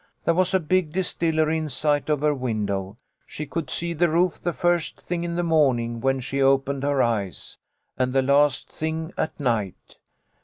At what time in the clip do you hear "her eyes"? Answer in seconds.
6.81-7.59